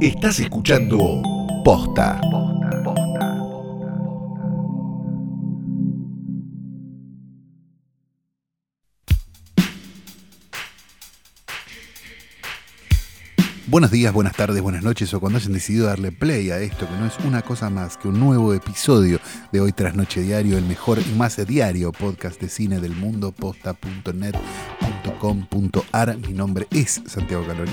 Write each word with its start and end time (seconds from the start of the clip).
Estás 0.00 0.40
escuchando 0.40 1.22
Posta. 1.62 2.18
Buenos 13.66 13.90
días, 13.90 14.14
buenas 14.14 14.34
tardes, 14.34 14.62
buenas 14.62 14.82
noches 14.82 15.12
o 15.12 15.20
cuando 15.20 15.38
hayan 15.38 15.52
decidido 15.52 15.88
darle 15.88 16.12
play 16.12 16.50
a 16.50 16.60
esto, 16.60 16.88
que 16.88 16.96
no 16.96 17.04
es 17.04 17.18
una 17.26 17.42
cosa 17.42 17.68
más 17.68 17.98
que 17.98 18.08
un 18.08 18.18
nuevo 18.18 18.54
episodio 18.54 19.20
de 19.52 19.60
Hoy 19.60 19.72
tras 19.72 19.94
Noche 19.94 20.22
Diario, 20.22 20.56
el 20.56 20.64
mejor 20.64 20.98
y 20.98 21.14
más 21.14 21.36
diario 21.46 21.92
podcast 21.92 22.40
de 22.40 22.48
cine 22.48 22.80
del 22.80 22.96
mundo, 22.96 23.32
posta.net.com.ar. 23.32 26.16
Mi 26.16 26.32
nombre 26.32 26.66
es 26.70 27.02
Santiago 27.06 27.46
Calori. 27.46 27.72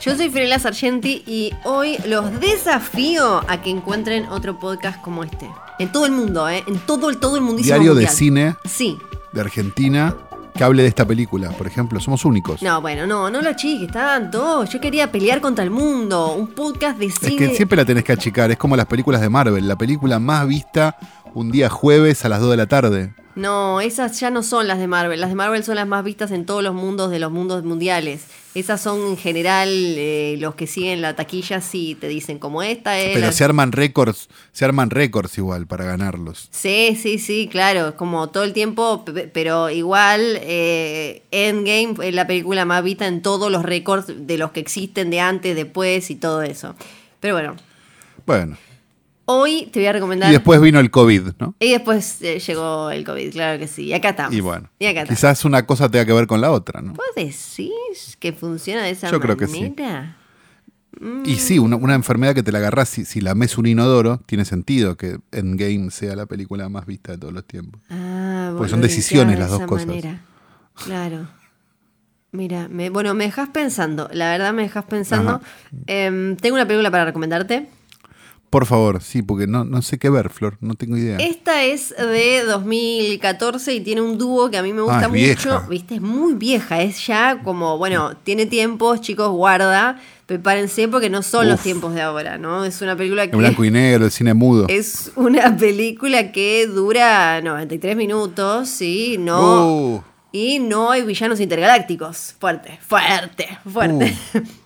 Yo 0.00 0.14
soy 0.16 0.30
Fiorella 0.30 0.58
Sargenti 0.58 1.22
y 1.26 1.52
hoy 1.64 1.96
los 2.06 2.38
desafío 2.40 3.42
a 3.48 3.60
que 3.62 3.70
encuentren 3.70 4.26
otro 4.26 4.58
podcast 4.58 5.00
como 5.00 5.24
este. 5.24 5.48
En 5.78 5.90
todo 5.90 6.06
el 6.06 6.12
mundo, 6.12 6.48
¿eh? 6.48 6.62
En 6.66 6.78
todo 6.78 7.10
el, 7.10 7.18
todo 7.18 7.36
el 7.36 7.42
mundísimo 7.42 7.74
Diario 7.74 7.94
de 7.94 8.06
cine 8.08 8.56
Sí. 8.64 8.96
de 9.32 9.40
Argentina 9.40 10.14
que 10.54 10.64
hable 10.64 10.82
de 10.82 10.88
esta 10.88 11.04
película, 11.06 11.50
por 11.50 11.66
ejemplo, 11.66 12.00
somos 12.00 12.24
únicos. 12.24 12.62
No, 12.62 12.80
bueno, 12.80 13.06
no, 13.06 13.28
no 13.30 13.42
lo 13.42 13.50
achiques 13.50 13.90
tanto. 13.92 14.64
Yo 14.64 14.80
quería 14.80 15.12
pelear 15.12 15.40
contra 15.42 15.62
el 15.64 15.70
mundo. 15.70 16.32
Un 16.34 16.46
podcast 16.48 16.98
de 16.98 17.06
Es 17.06 17.14
cine. 17.16 17.36
que 17.36 17.54
siempre 17.56 17.76
la 17.76 17.84
tenés 17.84 18.04
que 18.04 18.12
achicar, 18.12 18.50
es 18.50 18.56
como 18.56 18.74
las 18.76 18.86
películas 18.86 19.20
de 19.20 19.28
Marvel, 19.28 19.66
la 19.68 19.76
película 19.76 20.18
más 20.18 20.46
vista 20.48 20.96
un 21.34 21.50
día 21.50 21.68
jueves 21.68 22.24
a 22.24 22.30
las 22.30 22.40
2 22.40 22.50
de 22.52 22.56
la 22.56 22.66
tarde. 22.66 23.12
No, 23.36 23.80
esas 23.82 24.18
ya 24.18 24.30
no 24.30 24.42
son 24.42 24.66
las 24.66 24.78
de 24.78 24.86
Marvel. 24.88 25.20
Las 25.20 25.28
de 25.28 25.36
Marvel 25.36 25.62
son 25.62 25.74
las 25.76 25.86
más 25.86 26.02
vistas 26.02 26.30
en 26.30 26.46
todos 26.46 26.62
los 26.62 26.74
mundos 26.74 27.10
de 27.10 27.18
los 27.18 27.30
mundos 27.30 27.62
mundiales. 27.64 28.24
Esas 28.54 28.80
son 28.80 28.98
en 29.08 29.16
general 29.18 29.68
eh, 29.70 30.36
los 30.40 30.54
que 30.54 30.66
siguen 30.66 31.02
la 31.02 31.14
taquilla, 31.14 31.60
sí 31.60 31.94
te 32.00 32.08
dicen 32.08 32.38
como 32.38 32.62
esta 32.62 32.98
es. 32.98 33.12
Pero 33.12 33.26
la- 33.26 33.32
se 33.32 33.44
arman 33.44 33.72
récords, 33.72 34.30
se 34.52 34.64
arman 34.64 34.88
récords 34.88 35.36
igual 35.36 35.66
para 35.66 35.84
ganarlos. 35.84 36.48
Sí, 36.50 36.98
sí, 36.98 37.18
sí, 37.18 37.48
claro, 37.52 37.94
como 37.96 38.30
todo 38.30 38.44
el 38.44 38.54
tiempo, 38.54 39.04
pe- 39.04 39.28
pero 39.28 39.68
igual 39.68 40.38
eh, 40.40 41.22
Endgame 41.30 41.94
es 42.08 42.14
la 42.14 42.26
película 42.26 42.64
más 42.64 42.82
vista 42.82 43.06
en 43.06 43.20
todos 43.20 43.52
los 43.52 43.62
récords 43.64 44.06
de 44.26 44.38
los 44.38 44.52
que 44.52 44.60
existen 44.60 45.10
de 45.10 45.20
antes, 45.20 45.54
después 45.54 46.10
y 46.10 46.14
todo 46.16 46.40
eso. 46.40 46.74
Pero 47.20 47.34
bueno, 47.34 47.56
Bueno, 48.24 48.56
hoy 49.26 49.68
te 49.72 49.80
voy 49.80 49.86
a 49.88 49.92
recomendar... 49.92 50.30
y 50.30 50.32
después 50.32 50.60
vino 50.60 50.80
el 50.80 50.90
COVID, 50.90 51.22
¿no? 51.38 51.54
y 51.60 51.70
después, 51.72 52.20
eh, 52.22 52.38
llegó 52.40 52.90
el 52.90 53.04
COVID, 53.04 53.32
claro 53.32 53.58
que 53.58 53.68
sí. 53.68 53.84
Y 53.84 53.92
acá 53.92 54.10
estamos. 54.10 54.34
Y 54.34 54.40
bueno, 54.40 54.70
Y 54.78 54.86
acá 54.86 55.02
estamos. 55.02 55.18
quizás 55.18 55.44
una 55.44 55.66
cosa 55.66 55.88
tenga 55.90 56.04
que 56.06 56.12
ver 56.12 56.26
con 56.26 56.40
la 56.40 56.50
otra, 56.50 56.80
¿no? 56.80 56.94
¿Vos 56.94 57.06
decís 57.14 58.16
que 58.18 58.32
funciona 58.32 58.82
de 58.82 58.90
esa 58.90 59.08
Yo 59.10 59.18
manera? 59.18 59.36
creo 59.36 59.36
que 59.36 59.46
sí. 59.52 59.74
Y 61.26 61.34
sí, 61.36 61.58
una, 61.58 61.76
una 61.76 61.94
enfermedad 61.94 62.34
que 62.34 62.42
te 62.42 62.50
la 62.52 62.58
agarrás 62.58 62.88
si, 62.88 63.04
si 63.04 63.20
la 63.20 63.34
mes 63.34 63.58
un 63.58 63.66
inodoro, 63.66 64.22
tiene 64.24 64.46
sentido 64.46 64.96
que 64.96 65.18
Endgame 65.30 65.90
sea 65.90 66.16
la 66.16 66.24
película 66.24 66.70
más 66.70 66.86
vista 66.86 67.12
de 67.12 67.18
todos 67.18 67.34
los 67.34 67.44
tiempos. 67.44 67.82
Ah, 67.90 68.46
Porque 68.52 68.60
vos 68.62 68.70
son 68.70 68.80
lo 68.80 68.86
decisiones 68.86 69.38
las 69.38 69.50
dos 69.50 69.60
cosas. 69.62 69.86
manera. 69.88 70.22
Claro. 70.84 71.28
Mira, 72.32 72.68
me, 72.68 72.88
bueno, 72.88 73.12
me 73.12 73.24
dejas 73.24 73.50
pensando. 73.50 74.08
La 74.12 74.30
verdad 74.30 74.54
me 74.54 74.62
dejas 74.62 74.84
pensando. 74.86 75.40
Em, 75.86 76.34
tengo 76.36 76.54
una 76.56 76.66
película 76.66 76.90
para 76.90 77.04
recomendarte. 77.04 77.68
Por 78.50 78.64
favor, 78.64 79.02
sí, 79.02 79.22
porque 79.22 79.46
no, 79.46 79.64
no 79.64 79.82
sé 79.82 79.98
qué 79.98 80.08
ver, 80.08 80.30
Flor, 80.30 80.56
no 80.60 80.74
tengo 80.74 80.96
idea. 80.96 81.16
Esta 81.18 81.64
es 81.64 81.94
de 81.96 82.44
2014 82.44 83.74
y 83.74 83.80
tiene 83.80 84.00
un 84.00 84.18
dúo 84.18 84.50
que 84.50 84.56
a 84.56 84.62
mí 84.62 84.72
me 84.72 84.82
gusta 84.82 85.10
Ah, 85.12 85.16
es 85.16 85.36
mucho. 85.36 85.62
Viste, 85.68 85.96
es 85.96 86.00
muy 86.00 86.34
vieja. 86.34 86.80
Es 86.80 87.06
ya 87.06 87.42
como, 87.42 87.76
bueno, 87.76 88.16
tiene 88.22 88.46
tiempos, 88.46 89.00
chicos, 89.00 89.30
guarda. 89.30 90.00
Prepárense 90.26 90.88
porque 90.88 91.08
no 91.10 91.22
son 91.22 91.48
los 91.48 91.60
tiempos 91.60 91.94
de 91.94 92.02
ahora, 92.02 92.36
¿no? 92.38 92.64
Es 92.64 92.80
una 92.82 92.96
película 92.96 93.26
que. 93.26 93.32
En 93.32 93.38
blanco 93.38 93.64
y 93.64 93.70
negro, 93.70 94.06
el 94.06 94.10
cine 94.10 94.34
mudo. 94.34 94.66
Es 94.68 95.12
una 95.16 95.56
película 95.56 96.32
que 96.32 96.66
dura 96.66 97.40
93 97.42 97.96
minutos, 97.96 98.68
¿sí? 98.68 99.16
No. 99.18 99.66
Uh, 99.68 100.02
Y 100.32 100.58
no 100.58 100.90
hay 100.90 101.02
villanos 101.02 101.40
intergalácticos. 101.40 102.34
Fuerte, 102.40 102.78
fuerte, 102.86 103.58
fuerte. 103.70 104.16
Uh. 104.34 104.38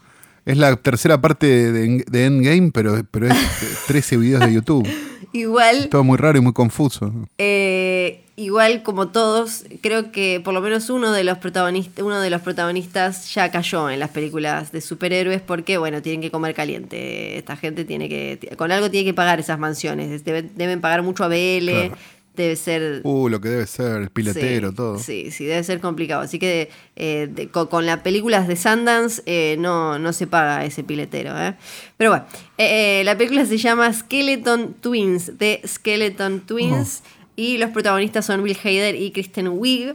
es 0.51 0.59
la 0.59 0.77
tercera 0.77 1.21
parte 1.21 1.47
de, 1.73 2.05
de 2.09 2.25
Endgame, 2.27 2.71
pero, 2.73 3.03
pero 3.11 3.27
es 3.29 3.35
de 3.35 3.67
13 3.89 4.17
videos 4.17 4.41
de 4.41 4.53
YouTube. 4.53 4.89
igual, 5.33 5.89
Todo 5.91 6.05
muy 6.05 6.17
raro 6.19 6.39
y 6.39 6.41
muy 6.41 6.53
confuso. 6.53 7.13
eh, 7.39 8.23
igual 8.37 8.83
como 8.83 9.09
todos, 9.09 9.65
creo 9.83 10.13
que 10.13 10.41
por 10.43 10.55
lo 10.55 10.63
menos 10.63 10.89
uno 10.89 11.13
de 11.13 11.25
los 11.25 11.37
protagonistas, 11.39 12.03
uno 12.03 12.21
de 12.21 12.31
los 12.31 12.41
protagonistas 12.41 13.35
ya 13.35 13.51
cayó 13.51 13.91
en 13.91 14.01
las 14.01 14.09
películas 14.11 14.73
de 14.73 14.81
superhéroes 14.81 15.43
porque 15.43 15.77
bueno, 15.77 16.01
tienen 16.01 16.23
que 16.23 16.31
comer 16.31 16.55
caliente. 16.55 17.37
Esta 17.37 17.57
gente 17.57 17.85
tiene 17.85 18.09
que, 18.09 18.55
con 18.57 18.73
algo 18.73 18.91
tiene 18.91 19.05
que 19.05 19.13
pagar 19.15 19.41
esas 19.41 19.59
mansiones. 19.59 20.25
Deben, 20.25 20.53
deben 20.57 20.81
pagar 20.81 21.03
mucho 21.03 21.23
a 21.25 21.29
BL. 21.29 21.69
Claro. 21.69 21.97
Debe 22.41 22.57
ser 22.57 23.01
Uh, 23.05 23.29
lo 23.29 23.41
que 23.41 23.49
debe 23.51 23.67
ser, 23.67 24.01
el 24.03 24.11
piletero, 24.11 24.71
Sí, 24.71 24.75
todo. 24.77 24.99
Sí, 24.99 25.31
sí, 25.31 25.45
debe 25.45 25.63
ser 25.63 25.81
complicado. 25.81 26.23
Así 26.23 26.39
que 26.39 26.71
eh, 26.97 27.29
de- 27.31 27.49
con, 27.49 27.67
con 27.67 27.85
las 27.85 28.01
películas 28.01 28.49
de 28.49 28.57
Sundance 28.57 29.23
eh, 29.27 29.57
no, 29.59 29.99
no 29.99 30.13
se 30.13 30.27
paga 30.27 30.65
ese 30.65 30.83
piletero. 30.85 31.39
¿eh? 31.39 31.55
Pero 31.97 32.11
bueno, 32.11 32.25
eh, 32.59 33.01
eh, 33.01 33.05
la 33.05 33.17
película 33.19 33.45
se 33.45 33.59
llama 33.59 33.93
Skeleton 33.93 34.75
Twins, 34.81 35.39
de 35.39 35.61
Skeleton 35.67 36.41
Twins, 36.41 37.03
y 37.37 37.59
los 37.59 37.71
protagonistas 37.71 38.25
son 38.27 38.43
Bill 38.43 38.57
Hader 38.65 38.95
y 38.97 39.11
Kristen 39.11 39.49
Wiig. 39.49 39.95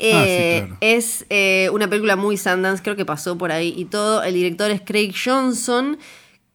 Eh, 0.00 0.12
Ah, 0.60 0.64
claro. 0.66 0.76
Es 0.80 1.26
eh, 1.28 1.70
una 1.72 1.88
película 1.88 2.14
muy 2.16 2.36
Sundance, 2.36 2.82
creo 2.82 2.94
que 2.94 3.04
pasó 3.04 3.36
por 3.36 3.50
ahí 3.50 3.74
y 3.76 3.84
todo. 3.86 4.22
El 4.22 4.34
director 4.34 4.70
es 4.70 4.80
Craig 4.82 5.12
Johnson, 5.24 5.98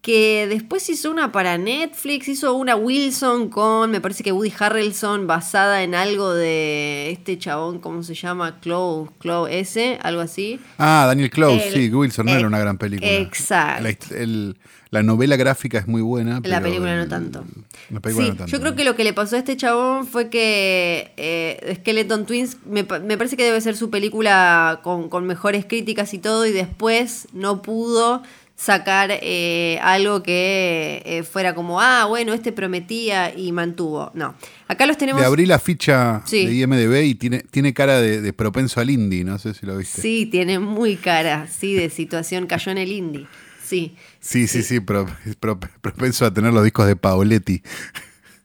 que 0.03 0.47
después 0.49 0.87
hizo 0.89 1.09
una 1.09 1.31
para 1.31 1.57
Netflix, 1.57 2.27
hizo 2.27 2.53
una 2.55 2.75
Wilson 2.75 3.47
con, 3.47 3.89
me 3.89 4.01
parece 4.01 4.21
que 4.21 4.33
Woody 4.33 4.51
Harrelson, 4.59 5.27
basada 5.27 5.81
en 5.81 5.95
algo 5.95 6.33
de 6.33 7.09
este 7.09 7.37
chabón, 7.39 7.79
¿cómo 7.79 8.03
se 8.03 8.13
llama? 8.13 8.59
Chloe, 8.61 9.09
Chloe 9.21 9.59
S, 9.61 9.97
algo 10.03 10.19
así. 10.19 10.59
Ah, 10.77 11.05
Daniel 11.07 11.29
Close, 11.29 11.67
El- 11.69 11.73
sí, 11.73 11.89
Wilson 11.95 12.25
no 12.25 12.33
era 12.33 12.45
una 12.47 12.59
gran 12.59 12.77
película. 12.77 13.09
exacto. 13.13 13.83
La, 13.83 14.17
el- 14.19 14.57
la 14.91 15.01
novela 15.01 15.37
gráfica 15.37 15.79
es 15.79 15.87
muy 15.87 16.03
buena. 16.03 16.35
La 16.43 16.59
pero 16.59 16.63
película 16.65 16.95
no 16.95 17.07
tanto. 17.07 17.43
La 17.89 17.99
película 17.99 18.25
sí, 18.27 18.31
no 18.33 18.37
tanto. 18.37 18.51
yo 18.51 18.59
creo 18.59 18.75
que 18.75 18.83
lo 18.83 18.95
que 18.95 19.03
le 19.03 19.11
pasó 19.13 19.37
a 19.37 19.39
este 19.39 19.57
chabón 19.57 20.05
fue 20.05 20.29
que 20.29 21.11
eh, 21.17 21.77
Skeleton 21.79 22.27
Twins 22.27 22.57
me, 22.67 22.83
pa- 22.83 22.99
me 22.99 23.17
parece 23.17 23.35
que 23.35 23.43
debe 23.43 23.59
ser 23.61 23.75
su 23.75 23.89
película 23.89 24.81
con, 24.83 25.09
con 25.09 25.25
mejores 25.25 25.65
críticas 25.65 26.13
y 26.13 26.19
todo 26.19 26.45
y 26.45 26.51
después 26.51 27.27
no 27.33 27.63
pudo 27.63 28.21
sacar 28.55 29.09
eh, 29.21 29.79
algo 29.81 30.23
que 30.23 31.01
eh, 31.05 31.23
fuera 31.23 31.53
como, 31.55 31.81
ah, 31.81 32.05
bueno, 32.05 32.33
este 32.33 32.51
prometía 32.51 33.35
y 33.35 33.51
mantuvo. 33.51 34.11
No, 34.13 34.35
acá 34.67 34.85
los 34.85 34.97
tenemos... 34.97 35.19
Le 35.21 35.27
abrí 35.27 35.45
la 35.45 35.59
ficha 35.59 36.21
Sí. 36.25 36.45
de 36.45 36.53
IMDB 36.53 37.03
y 37.03 37.15
tiene, 37.15 37.39
tiene 37.49 37.73
cara 37.73 37.99
de, 37.99 38.21
de 38.21 38.33
propenso 38.33 38.79
al 38.79 38.89
indie, 38.89 39.23
no 39.23 39.37
sé 39.39 39.53
si 39.53 39.65
lo 39.65 39.77
viste. 39.77 40.01
Sí, 40.01 40.27
tiene 40.31 40.59
muy 40.59 40.95
cara, 40.95 41.47
sí, 41.47 41.73
de 41.73 41.89
situación, 41.89 42.47
cayó 42.47 42.71
en 42.71 42.77
el 42.77 42.91
indie. 42.91 43.27
Sí, 43.65 43.95
sí, 44.19 44.47
sí, 44.47 44.61
sí, 44.61 44.79
pro- 44.79 45.07
pro- 45.39 45.59
propenso 45.59 46.25
a 46.25 46.33
tener 46.33 46.53
los 46.53 46.63
discos 46.63 46.85
de 46.87 46.95
Paoletti. 46.95 47.63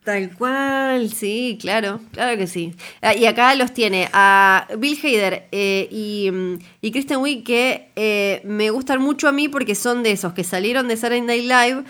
Tal 0.09 0.31
cual, 0.31 1.13
sí, 1.13 1.59
claro, 1.61 2.01
claro 2.13 2.39
que 2.39 2.47
sí. 2.47 2.73
Ah, 3.03 3.15
Y 3.15 3.27
acá 3.27 3.55
los 3.55 3.75
tiene 3.75 4.09
a 4.15 4.67
Bill 4.79 4.99
Hader 5.03 5.49
eh, 5.53 5.87
y, 5.91 6.31
mm, 6.31 6.59
y 6.81 6.93
Kristen 6.93 7.19
Wiig 7.19 7.45
que 7.45 7.91
eh, 7.95 8.41
me 8.43 8.71
gustan 8.71 9.03
mucho 9.03 9.29
a 9.29 9.33
mí 9.33 9.51
porque 9.51 9.75
son 9.75 10.03
de 10.03 10.13
esos 10.13 10.33
que 10.33 10.45
salieron 10.45 10.89
de 10.89 10.97
Saturday 10.97 11.21
Night 11.21 11.43
Live, 11.43 11.85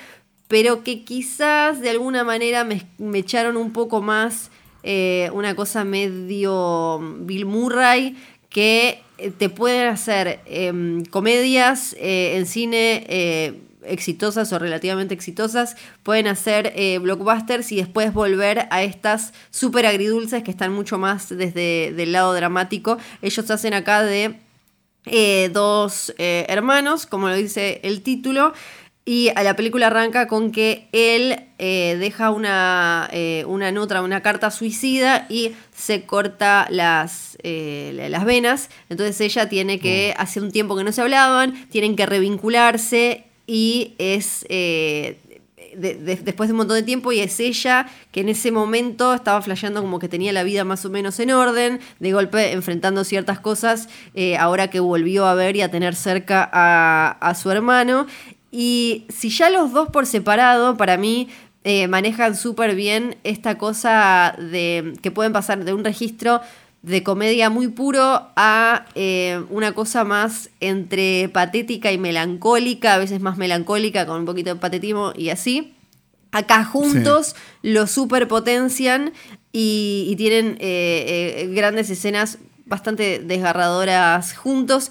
pero 0.48 0.82
que 0.82 1.04
quizás 1.04 1.80
de 1.80 1.90
alguna 1.90 2.24
manera 2.24 2.64
me, 2.64 2.86
me 2.98 3.18
echaron 3.18 3.56
un 3.56 3.72
poco 3.72 4.02
más 4.02 4.50
eh, 4.82 5.30
una 5.32 5.54
cosa 5.54 5.84
medio 5.84 6.98
Bill 7.20 7.46
Murray 7.46 8.16
que 8.50 9.00
te 9.38 9.48
pueden 9.48 9.90
hacer 9.90 10.40
em, 10.46 11.04
comedias 11.04 11.94
en 12.00 12.46
cine. 12.46 13.67
Exitosas 13.88 14.52
o 14.52 14.58
relativamente 14.58 15.14
exitosas, 15.14 15.76
pueden 16.02 16.26
hacer 16.26 16.72
eh, 16.76 16.98
blockbusters 16.98 17.72
y 17.72 17.76
después 17.76 18.12
volver 18.12 18.66
a 18.70 18.82
estas 18.82 19.32
super 19.50 19.86
agridulces 19.86 20.42
que 20.42 20.50
están 20.50 20.72
mucho 20.72 20.98
más 20.98 21.28
desde 21.28 21.88
el 22.02 22.12
lado 22.12 22.32
dramático. 22.34 22.98
Ellos 23.22 23.50
hacen 23.50 23.74
acá 23.74 24.02
de 24.02 24.34
eh, 25.06 25.50
dos 25.52 26.14
eh, 26.18 26.44
hermanos, 26.48 27.06
como 27.06 27.28
lo 27.28 27.34
dice 27.34 27.80
el 27.82 28.02
título, 28.02 28.52
y 29.04 29.30
a 29.36 29.42
la 29.42 29.56
película 29.56 29.86
arranca 29.86 30.28
con 30.28 30.52
que 30.52 30.90
él 30.92 31.40
eh, 31.58 31.96
deja 31.98 32.30
una, 32.30 33.08
eh, 33.10 33.42
una 33.46 33.72
nota, 33.72 34.02
una 34.02 34.20
carta 34.20 34.50
suicida 34.50 35.24
y 35.30 35.52
se 35.74 36.04
corta 36.04 36.66
las, 36.68 37.38
eh, 37.42 37.92
la- 37.94 38.10
las 38.10 38.26
venas. 38.26 38.68
Entonces 38.90 39.18
ella 39.22 39.48
tiene 39.48 39.80
que, 39.80 40.12
hace 40.18 40.42
un 40.42 40.52
tiempo 40.52 40.76
que 40.76 40.84
no 40.84 40.92
se 40.92 41.00
hablaban, 41.00 41.54
tienen 41.70 41.96
que 41.96 42.04
revincularse 42.04 43.24
y 43.48 43.94
es 43.98 44.46
eh, 44.48 45.18
de- 45.76 45.94
de- 45.94 46.16
después 46.16 46.48
de 46.48 46.52
un 46.52 46.58
montón 46.58 46.76
de 46.76 46.82
tiempo 46.82 47.10
y 47.12 47.20
es 47.20 47.40
ella 47.40 47.88
que 48.12 48.20
en 48.20 48.28
ese 48.28 48.50
momento 48.52 49.14
estaba 49.14 49.40
flasheando 49.42 49.80
como 49.80 49.98
que 49.98 50.08
tenía 50.08 50.32
la 50.32 50.42
vida 50.42 50.64
más 50.64 50.84
o 50.84 50.90
menos 50.90 51.18
en 51.20 51.30
orden, 51.30 51.80
de 51.98 52.12
golpe 52.12 52.52
enfrentando 52.52 53.04
ciertas 53.04 53.40
cosas, 53.40 53.88
eh, 54.14 54.36
ahora 54.36 54.68
que 54.70 54.80
volvió 54.80 55.26
a 55.26 55.34
ver 55.34 55.56
y 55.56 55.62
a 55.62 55.70
tener 55.70 55.94
cerca 55.94 56.48
a, 56.52 57.10
a 57.20 57.34
su 57.34 57.50
hermano. 57.50 58.06
Y 58.50 59.06
si 59.08 59.30
ya 59.30 59.50
los 59.50 59.72
dos 59.72 59.88
por 59.90 60.06
separado, 60.06 60.76
para 60.76 60.96
mí, 60.96 61.28
eh, 61.64 61.86
manejan 61.88 62.34
súper 62.36 62.74
bien 62.74 63.16
esta 63.24 63.58
cosa 63.58 64.34
de 64.38 64.94
que 65.02 65.10
pueden 65.10 65.32
pasar 65.32 65.64
de 65.64 65.74
un 65.74 65.84
registro 65.84 66.40
de 66.82 67.02
comedia 67.02 67.50
muy 67.50 67.68
puro 67.68 68.28
a 68.36 68.86
eh, 68.94 69.42
una 69.50 69.72
cosa 69.72 70.04
más 70.04 70.50
entre 70.60 71.28
patética 71.28 71.92
y 71.92 71.98
melancólica, 71.98 72.94
a 72.94 72.98
veces 72.98 73.20
más 73.20 73.36
melancólica 73.36 74.06
con 74.06 74.20
un 74.20 74.26
poquito 74.26 74.54
de 74.54 74.60
patetismo 74.60 75.12
y 75.16 75.30
así. 75.30 75.74
Acá 76.30 76.64
juntos 76.64 77.34
lo 77.62 77.86
superpotencian 77.86 79.12
y, 79.52 80.06
y 80.10 80.16
tienen 80.16 80.58
eh, 80.60 81.38
eh, 81.38 81.50
grandes 81.54 81.88
escenas 81.90 82.38
bastante 82.66 83.18
desgarradoras 83.18 84.36
juntos. 84.36 84.90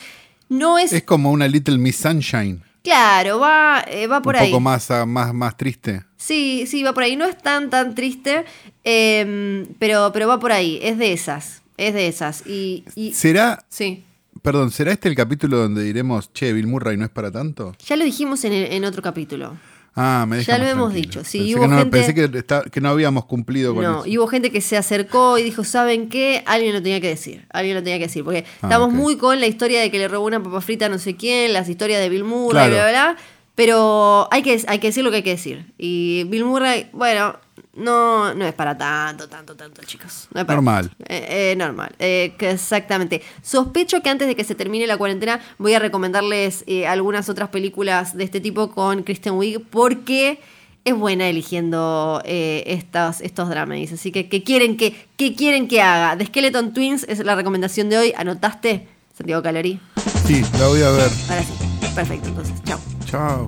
No 0.50 0.80
es. 0.80 0.94
Es 0.94 1.04
como 1.04 1.32
una 1.32 1.48
Little 1.48 1.78
Miss 1.78 1.98
Sunshine. 1.98 2.64
Claro, 2.84 3.40
va, 3.40 3.84
eh, 3.88 4.08
va 4.08 4.22
por 4.22 4.36
un 4.36 4.42
ahí. 4.42 4.50
poco 4.50 4.62
más, 4.62 4.90
ah, 4.92 5.06
más, 5.06 5.34
más 5.34 5.58
triste. 5.58 6.04
Sí, 6.16 6.66
sí, 6.68 6.84
va 6.84 6.94
por 6.94 7.04
ahí. 7.04 7.16
No 7.16 7.26
es 7.26 7.38
tan, 7.38 7.70
tan 7.70 7.96
triste, 7.96 8.46
eh, 8.84 9.68
pero, 9.78 10.12
pero 10.14 10.28
va 10.28 10.40
por 10.40 10.52
ahí. 10.52 10.80
Es 10.82 10.98
de 10.98 11.12
esas. 11.12 11.62
Es 11.78 11.94
de 11.94 12.08
esas. 12.08 12.46
Y, 12.48 12.84
y- 12.96 13.14
¿Será, 13.14 13.64
sí. 13.70 14.04
perdón, 14.42 14.72
¿será 14.72 14.92
este 14.92 15.08
el 15.10 15.16
capítulo 15.16 15.58
donde 15.58 15.84
diremos, 15.84 16.34
che, 16.34 16.52
Bill 16.54 16.68
Murray 16.68 16.98
no 16.98 17.06
es 17.06 17.12
para 17.12 17.32
tanto? 17.32 17.74
Ya 17.86 17.96
lo 17.96 18.04
dijimos 18.04 18.44
en, 18.46 18.54
en 18.54 18.84
otro 18.86 19.02
capítulo. 19.02 19.56
Ah, 20.00 20.26
me 20.28 20.44
Ya 20.44 20.60
lo 20.60 20.66
hemos 20.66 20.92
tranquilo. 20.92 21.08
dicho, 21.22 21.24
sí, 21.24 21.40
Pensé, 21.40 21.54
hubo 21.56 21.62
que, 21.64 21.68
no, 21.70 21.78
gente- 21.80 21.92
pensé 21.98 22.14
que, 22.14 22.38
está- 22.38 22.64
que 22.64 22.82
no 22.82 22.90
habíamos 22.90 23.26
cumplido 23.26 23.74
con 23.74 23.84
No, 23.84 24.00
eso. 24.02 24.06
y 24.08 24.18
hubo 24.20 24.28
gente 24.28 24.52
que 24.52 24.62
se 24.62 24.78
acercó 24.78 25.40
y 25.40 25.44
dijo, 25.44 25.64
¿saben 25.64 26.08
qué? 26.10 26.44
Alguien 26.46 26.74
lo 26.74 26.84
tenía 26.84 27.02
que 27.02 27.08
decir. 27.08 27.48
Alguien 27.50 27.76
lo 27.76 27.82
tenía 27.82 27.98
que 27.98 28.06
decir. 28.06 28.24
Porque 28.24 28.46
Ah, 28.62 28.68
estamos 28.68 28.94
muy 28.94 29.18
con 29.18 29.40
la 29.40 29.48
historia 29.48 29.82
de 29.82 29.90
que 29.90 29.98
le 29.98 30.08
robó 30.08 30.28
una 30.28 30.42
papa 30.42 30.62
frita 30.62 30.86
a 30.86 30.90
no 30.90 31.00
sé 31.00 31.16
quién, 31.16 31.52
las 31.52 31.68
historias 31.68 32.00
de 32.00 32.10
Bill 32.10 32.24
Murray, 32.24 32.70
Claro. 32.70 32.74
bla, 32.74 32.90
bla, 32.92 33.14
bla. 33.14 33.18
Pero 33.56 34.28
hay 34.32 34.44
que, 34.44 34.62
hay 34.68 34.78
que 34.78 34.88
decir 34.88 35.04
lo 35.04 35.10
que 35.10 35.18
hay 35.18 35.24
que 35.24 35.32
decir. 35.32 35.74
Y 35.80 36.26
Bill 36.26 36.46
Murray, 36.46 36.90
bueno, 36.94 37.36
no, 37.78 38.34
no 38.34 38.46
es 38.46 38.54
para 38.54 38.78
tanto, 38.78 39.30
tanto, 39.30 39.56
tanto, 39.56 39.82
chicos. 39.84 40.28
No 40.34 40.42
es 40.42 40.46
para 40.46 40.58
Normal. 40.58 40.90
tanto. 40.90 41.06
Eh, 41.08 41.52
eh, 41.52 41.56
normal, 41.56 41.96
eh, 42.00 42.34
que 42.38 42.52
exactamente. 42.52 43.22
Sospecho 43.42 44.02
que 44.02 44.10
antes 44.10 44.28
de 44.28 44.36
que 44.36 44.44
se 44.44 44.56
termine 44.56 44.88
la 44.88 44.98
cuarentena 44.98 45.40
voy 45.58 45.74
a 45.74 45.80
recomendarles 45.80 46.64
eh, 46.68 46.88
algunas 46.88 47.30
otras 47.30 47.50
películas 47.50 48.18
de 48.18 48.24
este 48.24 48.42
tipo 48.42 48.72
con 48.72 49.04
Kristen 49.04 49.34
Wiig 49.34 49.64
porque 49.70 50.40
es 50.88 50.96
buena 50.96 51.28
eligiendo 51.28 52.22
eh, 52.24 52.64
estos, 52.66 53.50
dramas. 53.50 53.92
Así 53.92 54.12
que, 54.12 54.30
¿qué 54.30 54.44
quieren 54.44 54.78
que, 54.78 54.96
qué 55.18 55.36
quieren 55.36 55.68
que 55.68 55.82
haga? 55.82 56.18
The 56.18 56.28
Skeleton 56.28 56.74
Twins 56.74 57.06
es 57.10 57.20
la 57.20 57.36
recomendación 57.36 57.90
de 57.90 57.98
hoy. 57.98 58.14
¿Anotaste, 58.16 58.88
Santiago 59.16 59.44
Calori? 59.44 59.80
Sí, 60.26 60.42
la 60.58 60.68
voy 60.68 60.82
a 60.82 60.90
ver. 60.92 61.12
Ahora 61.30 61.44
sí. 61.44 61.54
Perfecto, 61.94 62.30
entonces. 62.30 62.64
Chao. 62.64 62.80
Chao. 63.06 63.48